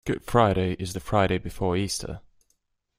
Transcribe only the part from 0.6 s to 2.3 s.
is the Friday before Easter.